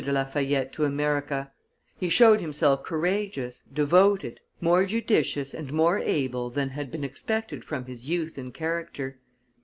de 0.03 0.11
La 0.11 0.23
Fayette 0.25 0.73
to 0.73 0.83
America; 0.83 1.51
he 1.95 2.09
showed 2.09 2.41
himself 2.41 2.81
courageous, 2.83 3.61
devoted, 3.71 4.39
more 4.59 4.83
judicious 4.83 5.53
and 5.53 5.71
more 5.71 5.99
able 5.99 6.49
than 6.49 6.69
had 6.69 6.89
been 6.89 7.03
expected 7.03 7.63
from 7.63 7.85
his 7.85 8.09
youth 8.09 8.35
and 8.35 8.51
character. 8.51 9.19